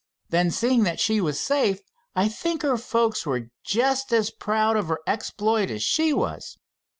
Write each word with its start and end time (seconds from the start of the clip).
Then, 0.29 0.49
seeing 0.49 0.81
that 0.85 0.99
she 0.99 1.21
was 1.21 1.39
safe, 1.39 1.79
I 2.15 2.27
think 2.27 2.63
her 2.63 2.75
folks 2.75 3.23
were 3.23 3.51
just 3.63 4.11
as 4.11 4.31
proud 4.31 4.75
of 4.75 4.87
her 4.87 4.97
exploit 5.05 5.69
as 5.69 5.83
she 5.83 6.11
was. 6.11 6.57